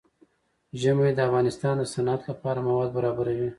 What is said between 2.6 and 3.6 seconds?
مواد برابروي.